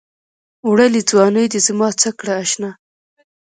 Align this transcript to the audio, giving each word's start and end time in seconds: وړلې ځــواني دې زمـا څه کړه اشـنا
وړلې 0.69 1.01
ځــواني 1.09 1.45
دې 1.51 1.59
زمـا 1.67 1.89
څه 2.01 2.09
کړه 2.19 2.33
اشـنا 2.43 2.71